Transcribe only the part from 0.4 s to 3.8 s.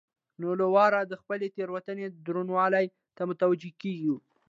نو له واره د خپلې تېروتنې درونوالي ته متوجه